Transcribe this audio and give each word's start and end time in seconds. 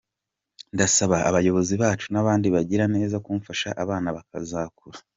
Ndasaba 0.73 1.17
abayobozi 1.29 1.73
bacu 1.81 2.05
n’abandi 2.13 2.47
bagiraneza 2.55 3.17
kumfasha 3.25 3.69
abana 3.83 4.07
bakazakura. 4.17 4.97